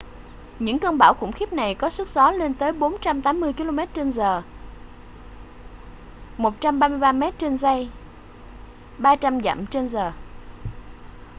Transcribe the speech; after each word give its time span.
những 0.59 0.79
cơn 0.79 0.97
bão 0.97 1.13
khủng 1.13 1.31
khiếp 1.31 1.53
này 1.53 1.75
có 1.75 1.89
sức 1.89 2.07
gió 2.09 2.31
lên 2.31 2.53
tới 2.53 2.71
480 2.73 3.53
km/giờ 3.57 4.41
133 6.37 7.11
m/giây; 7.11 7.87
300 8.97 9.39
dặm/giờ 9.43 10.11